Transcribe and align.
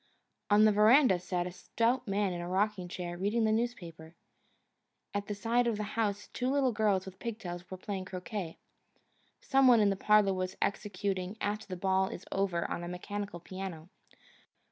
On 0.49 0.65
the 0.65 0.71
veranda 0.71 1.19
sat 1.19 1.45
a 1.45 1.51
stout 1.51 2.07
man 2.07 2.33
in 2.33 2.41
a 2.41 2.49
rocking 2.49 2.87
chair, 2.87 3.15
reading 3.19 3.43
the 3.43 3.51
newspaper. 3.51 4.15
At 5.13 5.27
the 5.27 5.35
side 5.35 5.67
of 5.67 5.77
the 5.77 5.83
house 5.93 6.27
two 6.33 6.49
little 6.49 6.71
girls 6.71 7.05
with 7.05 7.19
pig 7.19 7.37
tails 7.37 7.69
were 7.69 7.77
playing 7.77 8.05
croquet. 8.05 8.57
Some 9.41 9.67
one 9.67 9.79
in 9.79 9.91
the 9.91 9.95
parlour 9.95 10.33
was 10.33 10.57
executing 10.59 11.37
"After 11.39 11.67
the 11.67 11.77
Ball 11.77 12.07
is 12.07 12.25
Over" 12.31 12.67
on 12.67 12.83
a 12.83 12.87
mechanical 12.87 13.39
piano. 13.39 13.89